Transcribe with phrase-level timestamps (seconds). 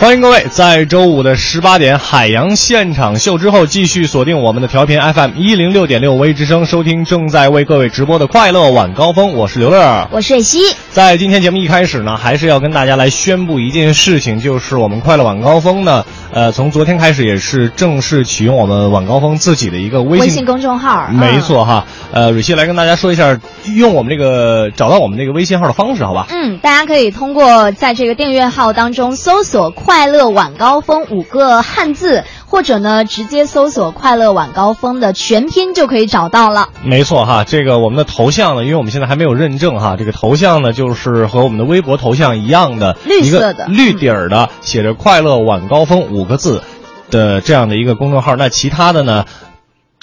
[0.00, 9.34] 欢迎各位在周五的十八点海洋现场秀之后，继续锁定我们的调频 FM 一零六点六微之声，收听正在为各位直播的快乐晚高峰。
[9.34, 10.58] 我是刘乐，我是蕊希。
[10.90, 21.08] 在今天节目一开始呢，还是要跟大家来宣布一件事情，就是我们快乐晚高峰呢，呃，从昨天开始也是正式启用我们晚高峰自己的一个微信微信公众号。
[21.10, 23.38] 没错哈，呃，蕊希来跟大家说一下
[23.76, 26.26] 用我们这个找到我们这个微信号的方式，好吧？
[26.30, 36.68] 嗯，大家可以通过在这个订阅号当中搜索“快乐晚高峰”五个汉字，或者呢直接搜索“快乐晚高峰”的全拼就可以找到了。
[36.84, 46.62] 没错哈，这个我们的头像呢，因为我们现在还没有认证哈，这个头像呢就是和我们的微博头像一样的，绿色的绿底儿的，写着“快乐晚高峰”五个字
[47.10, 48.36] 的这样的一个公众号。
[48.36, 49.24] 那其他的呢，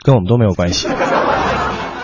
[0.03, 0.89] 跟我们都没有关系。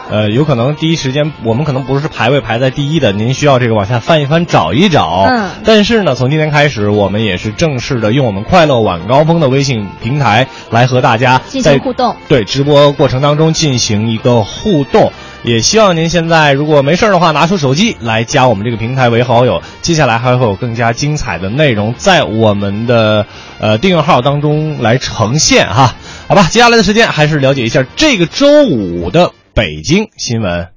[0.10, 5.26] 呃，有可能第一时间我们可能不是排位排在第一的，您需要这个往下翻一翻找一找。
[5.30, 5.50] 嗯。
[5.64, 12.16] 但是呢，从今天开始，我们也是正式的用我们快乐晚高峰的微信平台来和大家进行互动。
[12.28, 15.12] 对，直播过程当中进行一个互动，
[15.44, 19.62] 也希望您现在如果没事的话，拿出手机来加我们这个平台为好友。
[19.82, 23.26] 接下来还会有更加精彩的内容在我们的
[23.60, 25.96] 呃订阅号当中来呈现哈。
[26.28, 29.32] 好吧，接下来的时间还是了解一下这个周五的。
[29.56, 30.70] 北京新闻，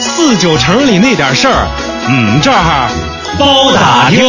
[0.00, 1.68] 四九城里那点事儿，
[2.08, 2.88] 嗯，这儿
[3.38, 4.22] 包打听。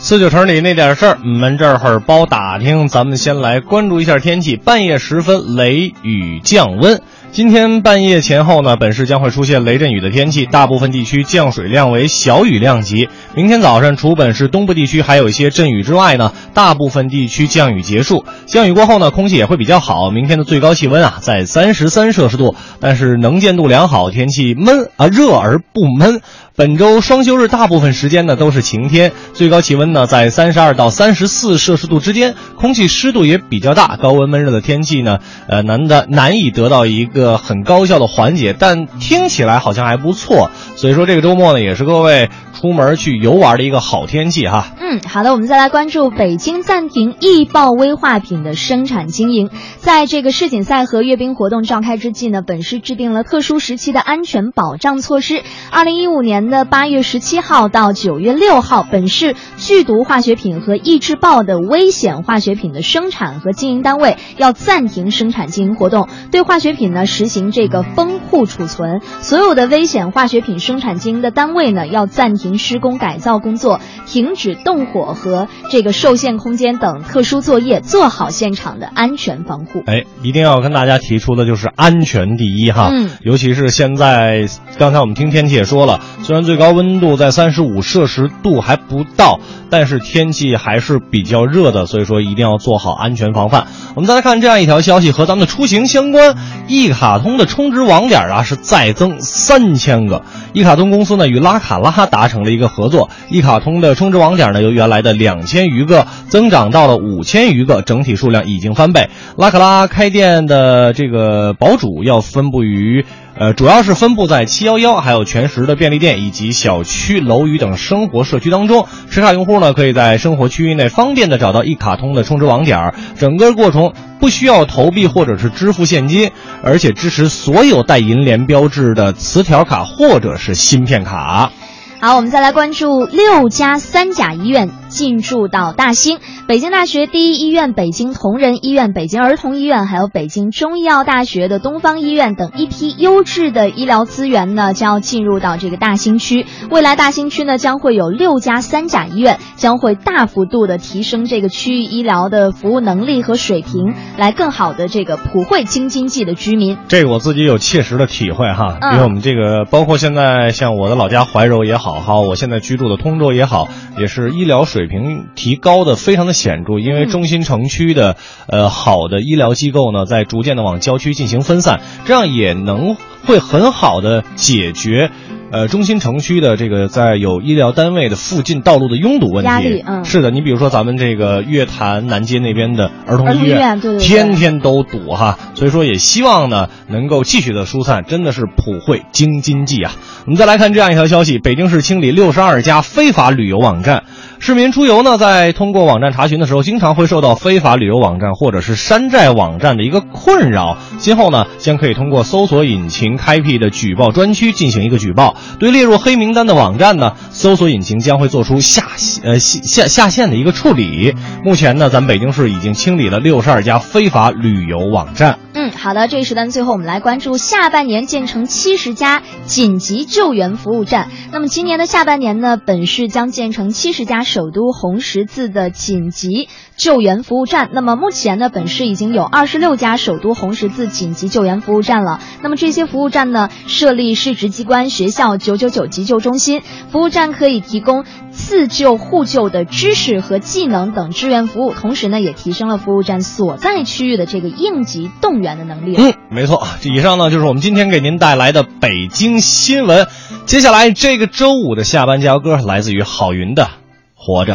[0.00, 2.88] 四九城里那点事儿，我们这儿包打听。
[2.88, 7.00] 咱们先来关注一下天气，半夜时分雷雨降温。
[7.36, 13.10] 今天半夜前后呢，本市将会出现雷阵雨的天气，大部分地区降水量为小雨量级。
[13.34, 18.24] 明天早上，除本市东部地区还有一些阵雨之外呢，大部分地区降雨结束。
[18.46, 20.10] 降雨过后呢，空气也会比较好。
[20.10, 26.22] 明天的最高气温啊，在三十三摄氏度，但是能见度良好，天气闷啊热而不闷。
[26.56, 35.18] 本周双休日大部分时间呢都是晴天，最高气温呢在三十二到三十四摄氏度之间，空气湿度也比较大，高温闷热的天气呢，
[35.48, 44.68] 呃难的难以得到一个很高效的缓解，但听起来好像还不错，所以说这个周末呢也是各位出门去游玩的一个好天气哈。
[44.80, 56.45] 嗯，好的，我们再来关注北京暂停易爆危化品的生产经营，在这个世锦赛和阅兵活动召开之际呢，本市制定了特殊时期的安全保障措施，二零一五年。
[56.50, 69.00] 的八月十七号到九月六号，本市剧毒化学品和易制爆的危险化学品的生产和经营单位要暂停生产经营活动，对化学品呢实行这个封库储存。
[69.20, 79.82] 所有的危险化学品生产经营的单位呢要暂停施工改造工作，停止动火和这个受限空间等特殊作业，做好现场的安全防护。
[79.86, 84.46] 哎，一定要跟大家提出的就是安全第一哈，嗯，尤其是现在，
[84.78, 86.35] 刚才我们听天气也说了，虽然。
[86.44, 93.66] 最高温度在三十五摄氏度还不到，但是天气还是比较热的，所以说一定要做好安全防范。
[93.94, 96.34] 我们再来看这样一条消息，和咱们的出行相关，
[96.68, 100.22] 一卡通的充值网点啊是再增三千个。
[100.52, 109.08] 一卡通公司呢与拉卡拉达成了一个合作，一卡通的充值网点呢由原来的两千余个增长到了五千余个，整体数量已经翻倍。
[109.36, 113.04] 拉卡拉开店的这个堡主要分布于。
[113.38, 118.86] 呃，主要是分布在七幺幺、还有全时的便利店以及小区、楼宇等生活社区当中。
[119.10, 126.30] 持卡用户呢，可以在生活区域内方便的找到一卡通的充值网点，整个过程不需要投币或者是支付现金，
[126.62, 131.52] 而且支持所有带银联标志的磁条卡或者是芯片卡。
[132.00, 146.46] 好，我们再来关注六家三甲医院进驻到大兴，北京大学第一医院、北京同仁医院、北京儿童医院，还有北京中医药大学的东方医院等一批优质的医疗资源呢，将要进入到这个大兴区。
[146.70, 156.78] 未来大兴区呢，将会有六家三甲医院，将会大幅度的提升这个区域医疗的服务能力和水平，来更好的这个普惠京津冀的居民。
[156.88, 161.86] 这个我自己有切实的体会哈，因为我们这个包括现在像我的老家怀柔也好。
[161.96, 168.16] 好好，我现在居住的通州也好，也是医疗水水平提高的非常的显著，因为中心城区的
[168.46, 175.10] 呃好的医疗机构呢，在逐渐的往郊区进行分散，这样也能会很好的解决。
[175.52, 189.92] 呃，中心城区的这个在有医疗单位的附近道路的拥堵问题，压力嗯是的，你比如说咱们这个月坛南街那边的儿童医院对对对天天都堵哈，所以说也希望呢能够继续的疏散，真的是普惠京津冀啊。
[190.24, 194.02] 我们再来看这样一条消息：北京市清理六十二家非法旅游网站。
[194.38, 200.76] 市民出游呢，在通过网站查询的时候，经常会受到非法旅游网站或者是山寨网站的一个困扰。
[200.98, 205.34] 今后呢，将可以通过搜索引擎开辟的举报专区进行一个举报。
[205.58, 208.86] 对列入黑名单的网站呢，搜索引擎将会做出下
[209.22, 211.14] 呃下下下线的一个处理。
[211.44, 215.38] 目前呢，咱北京市已经清理了六十二家非法旅游网站。
[215.54, 221.08] 嗯，好的，这一时段最后我们来关注下半年建成七十家紧急救援服务站。
[221.32, 227.70] 那么今年的下半年呢，本市将建成七十家首都红十字的紧急救援服务站。
[227.72, 232.20] 那么目前呢，本市已经有二十六家首都红十字紧急救援服务站了。
[232.42, 236.62] 那么这些服务站呢，设立市直机关、学校、到九九九急救中心，
[236.92, 245.96] 服务站可以提供自救、互救的知识和技能等支援服务，同时呢，也提升了服务站所在区域的这个应急动员的能力。
[245.98, 250.06] 嗯，没错，以上呢就是我们今天给您带来的北京新闻。
[250.44, 253.64] 接下来这个周五的下班加油歌来自于郝云的
[254.14, 254.54] 《活着》。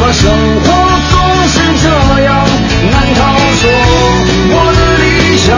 [0.00, 0.66] 为何生活
[1.10, 1.88] 总是这
[2.22, 2.46] 样？
[2.92, 3.20] 难道
[3.60, 3.68] 说
[4.50, 5.48] 我的理想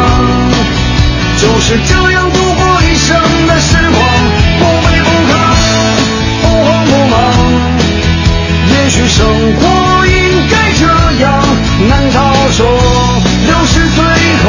[1.37, 3.09] 就是这样度过一生
[3.47, 4.01] 的时光？
[4.59, 5.33] 不卑不亢，
[6.41, 7.15] 不慌不忙，
[8.71, 10.15] 也许生活应
[10.49, 10.87] 该这
[11.23, 11.29] 样。
[11.87, 12.67] 难道说
[13.47, 14.03] 六十岁
[14.43, 14.49] 后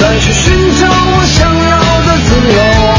[0.00, 2.91] 再去寻找我想要的自由？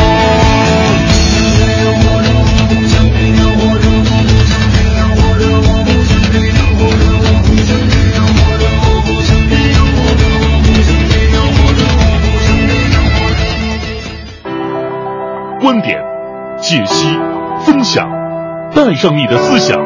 [18.75, 19.77] 带上你的思想，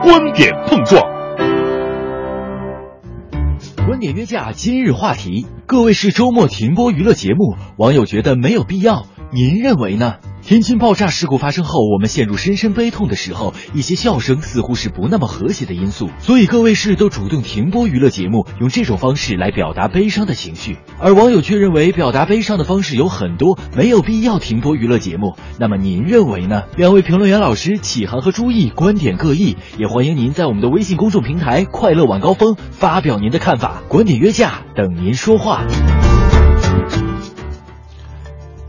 [0.00, 1.02] 观点碰撞。
[3.86, 10.14] 观点约架今日话题，各位是周末停播娱乐节目，网友觉得没有必要，您认为呢？
[10.44, 16.10] 天津爆炸事故发生后，我们陷入深深悲痛的时候，一些笑声似乎是不那么和谐的因素。
[16.18, 20.78] 所以各卫视都主动停播娱乐节目，用这种方式来表达悲伤的情绪。
[20.98, 25.36] 而网友却认为，表达悲伤的方式有很多，没有必要停播娱乐节目。
[25.60, 26.64] 那么您认为呢？
[26.76, 33.80] 两位评论员老师启航和朱毅观点各异，也欢迎您在我们的微信公众平台“快乐晚高峰”发表您的看法。
[33.88, 35.64] 观点约架，等您说话。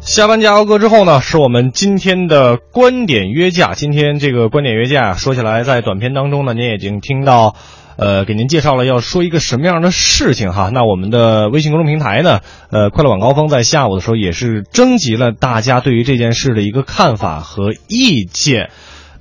[0.05, 3.73] 下班加欧哥之后呢，是我们今天的观点约架。
[3.73, 7.55] 今天这个观点约架说起来，在短片当中呢，您已经听到，
[7.95, 10.69] 呃，给您介绍了要说一个什么样的事情哈。
[10.73, 18.71] 那我们的微信公众平台呢，呃，快乐晚高峰在下午的时候也是征集了大家对于这件事的一个看法和意见。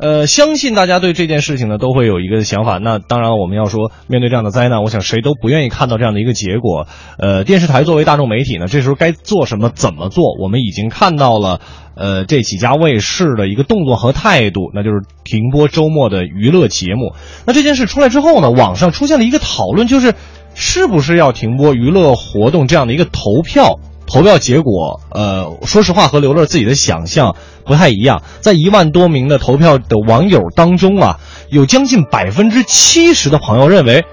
[0.02, 2.78] 呃，相信大家对这件事情呢都会有一个想法。
[2.78, 6.88] 那当然，我们要说面对这样的灾难，我想谁都不愿意看到这样的一个结果。
[7.18, 11.60] 呃，电视台作为大众媒体呢，这时候该做什么、怎么做，我们已经看到了。
[11.94, 17.12] 呃，这几家卫视的一个动作和态度，那就是停播周末的娱乐节目。
[17.46, 20.14] 那这件事出来之后呢，网上出现了一个讨论，就是
[20.54, 23.78] 是不是要停播娱乐活动这样的一个投票。
[24.12, 28.22] 投票结果，呃，说实话和刘乐自己的想象不太一样。
[28.40, 34.04] 在一万多名的投票的网友当中啊，有将近百分之七十的朋友认为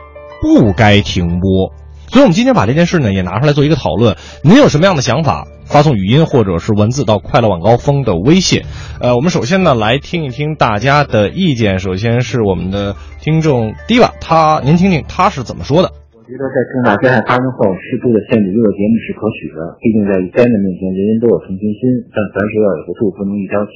[0.42, 1.74] 不该停播。
[2.08, 4.16] 所以，我们今天把这件事呢也拿出来做一个讨论。
[4.42, 5.46] 您有什么样的想法？
[5.66, 8.64] 发送语音或者是文字到快乐晚高峰的微信。
[9.02, 11.78] 呃，我们首先呢来听一听大家的意见。
[11.78, 15.92] 首先是我们的听众 Diva，他您听听他是怎么说的。
[16.30, 19.58] 觉得在重大灾害发生后，适度的限制娱乐节目是可取的。
[19.82, 21.82] 毕竟在灾难面前，人人都有同情心，
[22.14, 23.74] 但凡事要有个度，不能一刀切。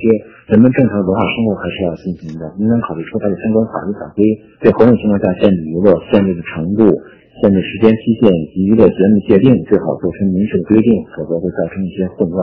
[0.54, 3.34] 人们正常的文化生活还是要进行的，应当考虑出台的。
[3.42, 4.22] 相关法律法规，
[4.62, 6.86] 对何种情况下限制娱乐、限制的程度、
[7.42, 10.64] 限制时间期限以及娱乐节目界定，最好做出明确的。
[10.70, 12.38] 规定，否则会造成一些混乱。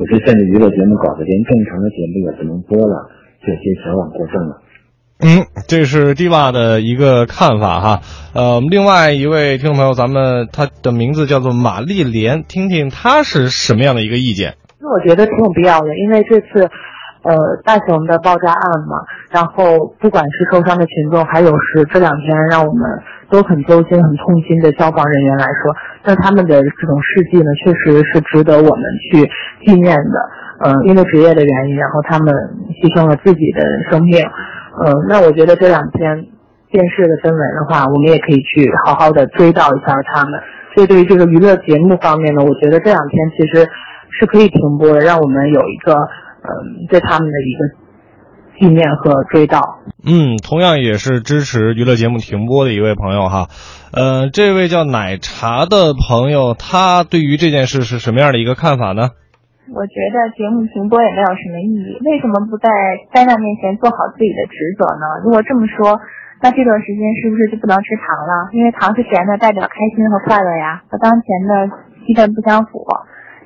[0.00, 3.12] 有些限制娱乐节目搞得连正常的节目也不能播了，
[3.44, 4.56] 这些矫枉过正了。
[5.22, 8.00] 嗯，这是 Diva 的一个看法哈。
[8.32, 14.56] 呃，另外一位听众朋友，咱们他的名字叫做玛丽莲，听听他是什么样的一个意见。
[14.80, 16.64] 那我觉得挺有必要的，因为这次，
[17.20, 17.36] 呃，
[17.66, 18.96] 大熊的爆炸案嘛，
[19.30, 22.80] 然后不管是受伤的群众，还有是这两天让我们
[23.28, 29.28] 都很揪心、很痛心的消防人员来说，那他们的这种事迹呢，确实是值得我们去
[29.66, 30.16] 纪念的。
[30.64, 32.32] 嗯，因为职业的原因，然后他们
[32.80, 33.60] 牺牲了自己的
[33.90, 34.24] 生命。
[34.84, 36.26] 嗯，那我觉得这两天
[36.70, 40.40] 电视的氛围的话，我们也可以去好好的追悼一下他们。
[40.74, 43.68] 所以对于这个娱乐节目方面呢，我觉得这两天其实
[44.18, 49.60] 是可以停播的，让我们有一个嗯对他们的一个纪念和追悼。
[50.06, 53.48] 嗯，同样也是支持娱乐节目停播的一位朋友哈，
[53.92, 59.10] 呃，这位叫奶茶的朋友，他对于这件事是什么样的一个看法呢？
[59.70, 62.68] 我觉得节目停播也没有什么意义，为什么不在
[63.14, 65.06] 灾难面前做好自己的职责呢？
[65.22, 65.94] 如果这么说，
[66.42, 68.50] 那这段时间是不是就不能吃糖了？
[68.50, 71.70] 因为糖是甜的，代表开心和快乐呀，和当前的
[72.02, 72.82] 气氛不相符。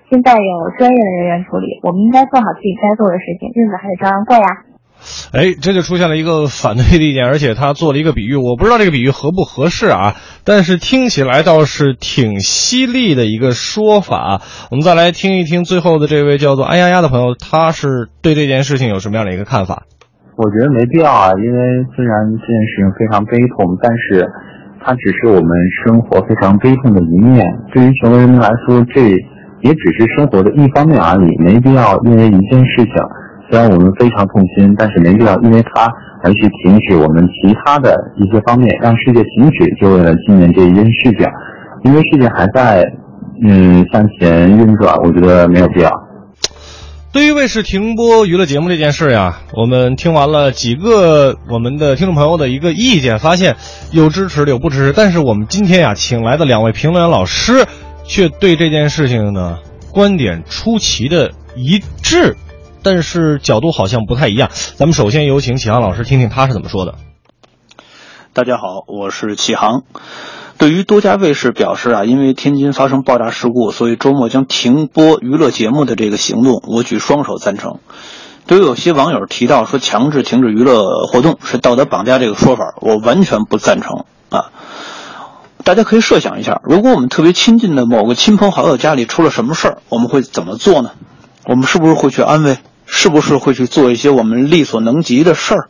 [0.09, 4.65] 现在有专业的人员处理，我们应该做好自己该做的事情，日子还得照样过呀。
[5.33, 14.41] 哎，这就出现了一个反对的意见，而且他做了一个比喻，我不知道这个比喻合不合适啊，但是听起来倒是挺犀利的一个说法。
[14.71, 19.83] 我们再来听一听最后的这位叫做“安丫丫”的朋友，他是对这件事情有什么样的一个看法？
[20.37, 21.59] 我觉得没必要啊，因为
[21.95, 24.27] 虽然这件事情非常悲痛，但是
[24.85, 25.51] 它只是我们
[25.85, 27.45] 生活非常悲痛的一面。
[27.73, 29.03] 对于全国人民来说，这
[29.61, 32.95] 也只是生活的一方面而已，没必要因为一件事情。
[33.55, 35.89] 虽然我们非常痛心，但是没必要因为它
[36.25, 41.25] 而去停止我们其他的一些方面，让世界停止，就为了纪念这一件事情。
[41.85, 42.85] 因为世界还在，
[43.45, 45.89] 嗯，向前运转，我觉得没有必要。
[47.13, 53.55] 对于卫视停播娱乐节目这件事呀，我们听完了几个我们的听众朋友的一个意见，发现
[53.93, 54.93] 有支持的，有不支持。
[54.93, 57.67] 但是我们今天呀，请来的两位评论员老师，
[58.05, 59.59] 却对这件事情呢
[59.93, 62.35] 观点出奇的一致。
[62.85, 66.97] 但是角度好像不太一样，咱们首先有请启航老师听听他是怎么说的。
[68.35, 69.85] 大家好，我是启航。
[70.59, 77.79] 对于多家卫视表示啊，因为天津发生爆炸事故，所以周末将停播娱乐节目的这个行动，我举双手赞成。
[78.47, 84.53] 对于有些网友提到说强制停止娱乐活动是道德绑架这个说法，我完全不赞成啊。
[85.65, 90.91] 大家可以设想一下，如果我们特别亲近的某个亲朋好友家里出了什么事儿，我们会怎么做呢？
[91.47, 92.59] 我们是不是会去安慰？
[92.87, 95.69] 是不是会去做一些我们力所能及的事儿？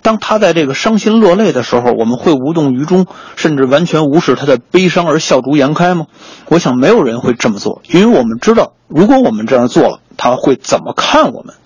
[0.00, 6.06] 当他在这个伤心落泪的时候，我们会无动于衷，甚至完全无视他的悲伤而笑逐颜开吗？
[6.48, 11.56] 我想没有人会这么做，因为我们知道，如果我们这样做了，他会怎么看我们？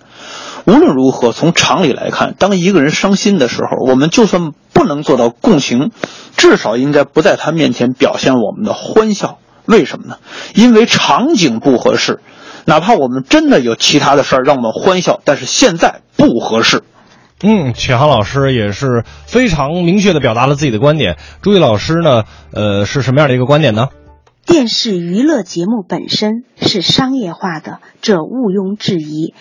[0.65, 5.91] 无论如何，从常理来看，当一个人伤心的时候，我们就算不能做到共情，
[6.35, 9.37] 至少应该不在他面前表现我们的欢笑。
[9.65, 10.17] 为什么呢？
[10.55, 12.19] 因为场景不合适。
[12.65, 16.83] 哪怕我们真的有其他的事儿让我们欢笑，但是现在不合适。
[17.41, 21.17] 嗯，曲航老师也是非常明确的表达了自己的观点。
[21.41, 23.89] 朱毅老师呢，呃，是什么样的一个观点呢？
[24.45, 29.33] 电视娱乐节目本身是商业化的，这毋庸置疑。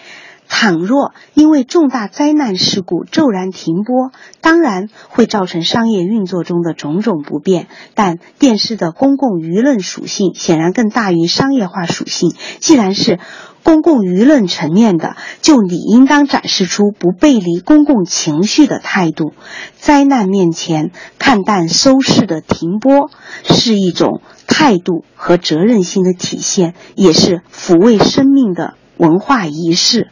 [0.54, 7.68] 倘若因为重大灾难事故骤然停播，当然会造成商业运作中的种种不便。
[7.94, 12.34] 但电视的公共舆论属性显然更大于商业化属性。
[12.60, 13.18] 既然是
[13.64, 19.32] 公共舆论层面的，就理应当展示出不背离公共情绪的态度。
[19.78, 23.10] 灾难面前看淡收视的停播，
[23.42, 30.10] 是一种态度和责任心的体现，也是抚慰生命的文化仪式。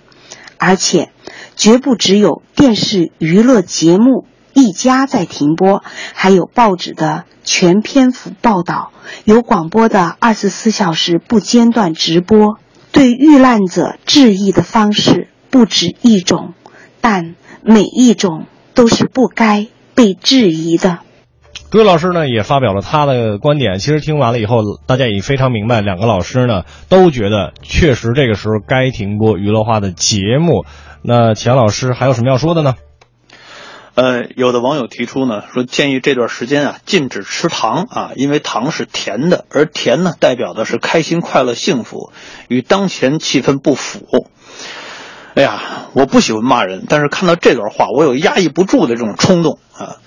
[0.60, 1.10] 而且，
[1.56, 8.92] 绝不只有电视娱乐节目一家在停播，还有报纸的全篇幅报道，
[9.24, 12.58] 有广播的二十四小时不间断直播。
[12.92, 16.52] 对遇难者致意的方式不止一种，
[17.00, 20.98] 但每一种都是不该被质疑的。
[21.70, 23.78] 朱毅老师呢也发表了他的观点。
[23.78, 30.64] 其实听完了以后，大家也非常明白，两个老师呢都觉得确实这个时候该停播娱乐化的节目。
[31.02, 32.74] 那钱老师还有什么要说的呢？
[33.94, 42.10] 呃，有的网友提出呢，说建议这段时间啊禁止吃糖啊，因为糖是甜的，而甜呢代表的是开心、快乐、幸福，
[42.48, 44.26] 与当前气氛不符。
[45.34, 49.98] 哎呀，我不喜欢骂人，但是看到这段话，我有压抑不住的这种冲动啊。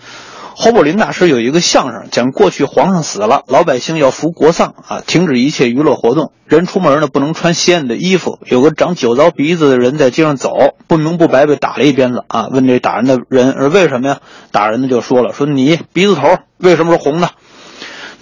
[0.56, 8.40] 侯宝林大师有一个相声，讲过去皇上死了，老百姓要服国丧啊，停止一切娱乐活动，人出门呢不能穿鲜艳的衣服。
[8.46, 10.54] 有个长酒糟鼻子的人在街上走，
[10.88, 12.50] 不明不白被打了一鞭子啊。
[12.52, 14.20] 问这打人的人，说为什么呀？
[14.52, 17.32] 打人的就说了，说你鼻子头为什么是红的？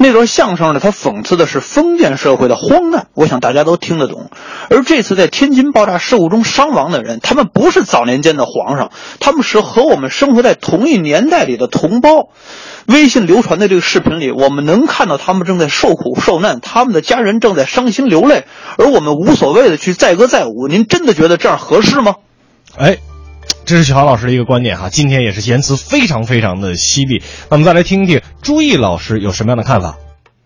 [0.01, 4.31] 那段相声呢，他讽刺的是封建社会的荒诞，我想大家都听得懂。
[4.69, 12.29] 而这次在天津爆炸事故中伤亡的人，他们不是早年间的皇上，他们是和我们生活在同一年代里的同胞。
[12.87, 18.45] 微信流传的这个视频里，我们能看到他们正在受苦受难，他们的家人正在伤心流泪，
[18.79, 20.67] 而我们无所谓的去载歌载舞。
[20.67, 22.15] 您真的觉得这样合适吗？
[22.75, 22.97] 哎。
[23.71, 27.23] 这是乔老师的一个观点哈，今天也是言辞非常非常的犀利。
[27.49, 29.95] 那我们再来听听朱毅老师有什么样的看法。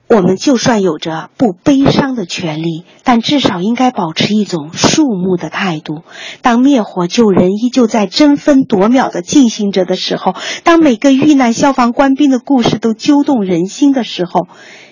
[0.07, 6.03] 我们就算有着不悲伤的权利，但至少应该保持一种肃穆的态度。
[6.43, 14.47] 当灭火救人依旧在争分夺秒的进行着的时候，当每个遇难消防官兵的故事都揪动人心的时候，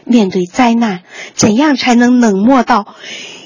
[0.06, 1.02] 面对灾难，
[1.36, 2.96] 怎样才能冷漠到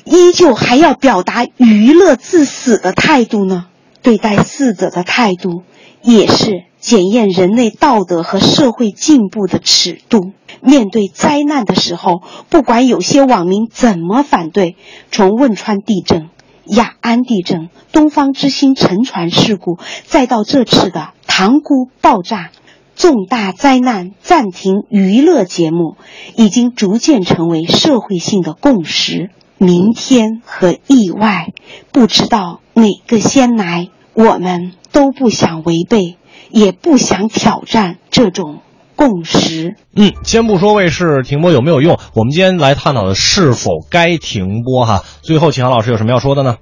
[0.06, 3.65] 依旧还要表达娱乐至死的态度呢？
[4.08, 5.63] 对待逝者的态度，
[6.02, 10.32] 也是检验人类道德和社会进步的尺度。
[10.62, 14.78] 面对灾难的时候，不管有些网民怎么反对，
[15.12, 16.30] 从汶川地震、
[16.63, 22.52] 雅安地震、东方之星沉船事故，再到这次的塘沽爆炸，
[22.96, 25.98] 重大灾难暂停娱乐节目，
[26.38, 29.32] 已经逐渐成为社会性的共识。
[29.58, 31.52] 明天和意外，
[31.91, 33.89] 不知道哪个先来。
[34.17, 36.17] 我们都不想违背，
[36.49, 38.62] 也不想挑战这种
[38.95, 39.75] 共识。
[39.95, 45.03] 嗯，先不说卫视停播有没有用，我们今天来探讨的是否该停播哈。
[45.21, 46.58] 最后，秦阳老师有什么要说的呢？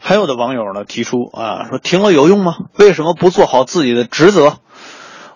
[0.00, 2.54] 还有的网友呢提出啊，说停了有用吗？
[2.78, 4.56] 为什么不做好自己的职责？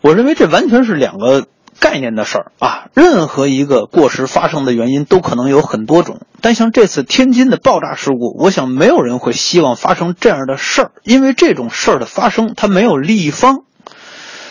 [0.00, 1.46] 我认为这完全是两个。
[1.80, 13.64] 概念的事儿啊，任何一个过失发生的原因都可能有很多种，但像这次天津的爆炸事故，我想没有人会希望发生这样的事儿，因为这种事儿的发生，它没有利益方。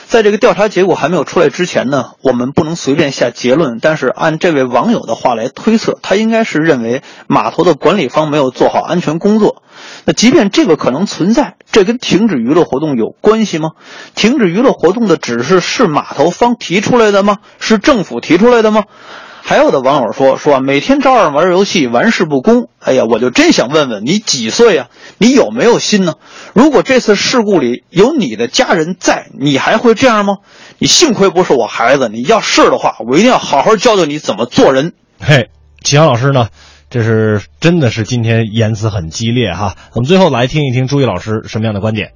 [0.07, 3.79] 在这个调查结果还没有出来之前呢，我们不能随便下结论。
[3.81, 9.63] 但是按这位网友的话来推测，他应该是认为码头的管理方没有做好安全工作。
[10.05, 13.71] 那即便这个可能存在，这跟停止娱乐活动有关系吗？
[14.15, 17.39] 停止娱乐活动的指示是码头方提出来的吗？
[17.59, 18.85] 是政府提出来的吗？
[19.47, 22.67] 还有的网友说说每天照样玩游戏，玩世不恭。
[22.81, 24.89] 哎呀，我就真想问问你几岁啊？
[25.19, 26.15] 你有没有心呢？
[26.53, 30.39] 如果这次事故里有你的家人在，你还会这样吗？
[30.79, 34.91] 你幸亏不是我孩子，你要是的话，我一定要好好教教你怎么做人。
[35.17, 35.49] 嘿，
[35.81, 36.49] 启阳老师呢？
[36.89, 39.75] 这是真的是今天言辞很激烈哈。
[39.93, 42.11] 我们最后来听一听朱毅老师什么样的观点。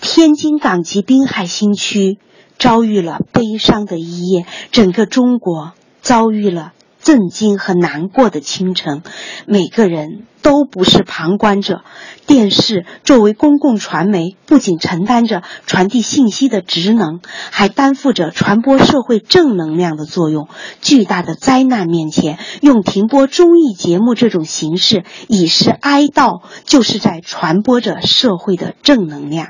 [0.00, 2.16] 天津港及滨海新区
[2.58, 5.74] 遭遇了悲伤的一夜，整个中国。
[6.06, 9.02] 遭遇了震惊和难过的清晨。
[9.44, 11.82] 每个人都不是旁观者。
[12.28, 17.18] 电视作为公共传媒，不仅承担着传递信息的职能，
[17.50, 20.46] 还担负着传播社会正能量的作用。
[20.80, 29.48] 巨大的灾难面前，用停播综艺节目这种形式以示哀悼，就是在传播着社会的正能量。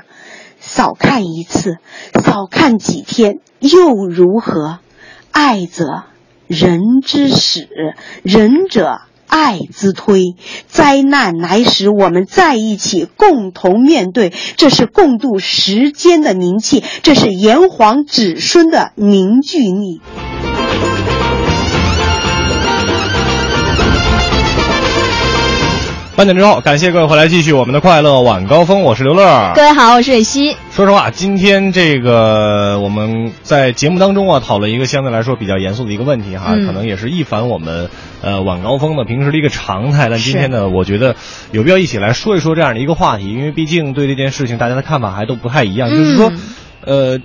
[0.59, 1.77] 少看一次，
[2.25, 4.79] 少看几天又如何？
[5.31, 6.05] 爱者
[6.47, 7.67] 人之始，
[8.23, 10.35] 仁者爱之推。
[10.67, 20.01] 灾难来时，我们在一起共同面对，这是共度时间的凝气，这是炎黄子孙的凝聚力。
[26.17, 29.51] 半点之后，感谢各位回来继续我们的快乐晚高峰，我是刘乐。
[29.53, 30.57] 各位好，我是蕊希。
[30.71, 37.91] 说实话，今天这个我们在节目当中啊，讨论一个相对来说比较严肃的一个问题哈，嗯可能也是一反我们
[38.23, 40.09] 呃晚高峰的平时的一个常态。
[40.09, 41.15] 但今天呢，我觉得
[41.51, 45.87] 有必要一起来说一说这样的一个话题，因为毕竟对这件事情大家的看法还都不太一样。
[45.91, 46.31] 就是说，
[46.83, 47.19] 呃。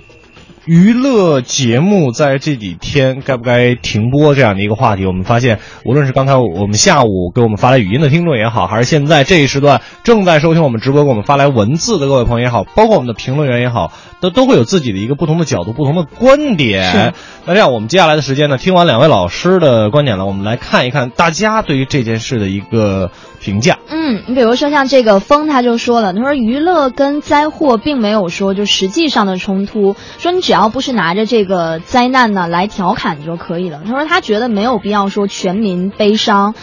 [0.65, 17.13] 娱乐节目在这几天该不该停播这样的一个话题，我们发现，无论是刚才我们下午给我们发来语音的听众也好，还是现在这一时段正在收听我们直播给我们发来文字的各位朋友也好，包括我们的评论员也好，都都会有自己的一个不同的角度、不同的观点。
[17.45, 23.11] 那这样，我们接下来的时间呢，听完两位老师的观点了，我们来看一看大家对于这件事的一个
[23.43, 23.77] 评价。
[23.89, 33.81] 嗯，你比如说像这个风，他就说了，他说娱乐跟灾祸并没有说就实际上的冲突，说你只要不是拿着这个灾难呢来调侃就可以了。
[33.85, 36.55] 他说他觉得没有必要说全民悲伤，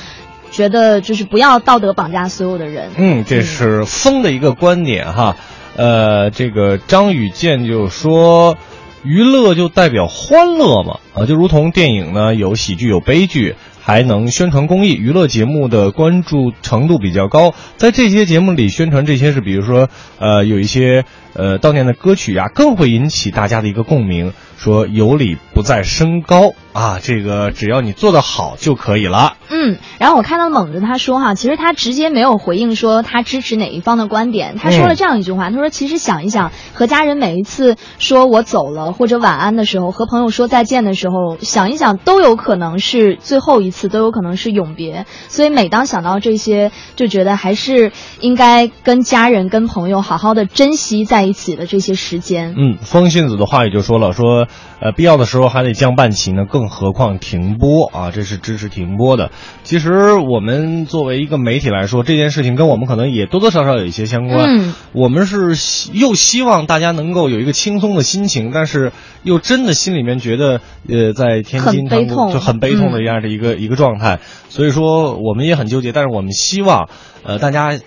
[0.51, 2.91] 觉得就是不要道德绑架所有的人。
[2.97, 5.37] 嗯，这是风的一个观点哈。
[5.77, 8.57] 呃，这个张宇健就说，
[9.03, 19.89] 娱乐就代表欢乐嘛，啊，就如同电影呢有喜剧有悲剧，还能宣传公益，娱乐节目的关注程度比较高，在这些节目里宣传这些是，比如说
[20.19, 29.39] 呃有一些呃悼念的歌曲啊，更会引起大家的一个共鸣，说有理不在身高啊，这个只要你做得好就可以了。
[29.49, 52.55] 嗯，然后我看到猛子他说哈，其实他直接没有回应说他支持哪一方的观点，他说了这样一句话，他说其实想一想，和家人每一次说我走了或者晚安的时候，和朋友说再见的时候，想一想都有可能是最后一次，都有可能是永别，所以每当想到这些，就觉得还是应该跟家人、跟朋友好好的珍惜在一起的这些时间。
[52.59, 54.47] 嗯，风信子的话也就说了，说
[54.81, 59.31] 呃必要的时候还得降半旗呢，更何况停播啊，这是支持停播的。
[59.63, 64.47] 其实我们作为一个媒体来说，这件事情跟我们可能也多多少少有一些相关。
[64.49, 74.21] 嗯，我们是希又希望大家能够有一个轻松的心情，但是又真的心里面觉得呃在天津就很悲痛的这样的一个、一个状态。
[74.49, 76.89] 所以说我们也很纠结，但是我们希望
[77.25, 77.79] 呃大家。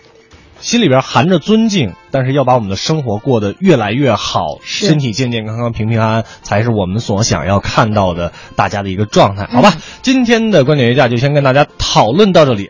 [0.64, 9.76] 心里边含着尊敬，但是要把我们的生活过得越来越好，身体健健康康、平平安安，才是我们所想要看到的大家的一个状态，好吧？
[10.02, 12.62] 今天的观点约架就先跟大家讨论到这里。